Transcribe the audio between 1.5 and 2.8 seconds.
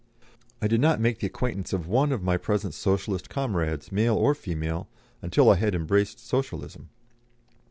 of one of my present